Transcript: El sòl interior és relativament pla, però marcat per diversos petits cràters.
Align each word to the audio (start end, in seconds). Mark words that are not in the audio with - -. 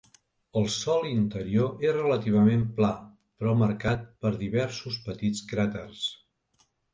El 0.59 0.63
sòl 0.75 1.03
interior 1.09 1.83
és 1.89 1.93
relativament 1.97 2.63
pla, 2.79 2.89
però 3.43 3.53
marcat 3.61 4.09
per 4.25 4.33
diversos 4.41 4.99
petits 5.11 5.45
cràters. 5.53 6.09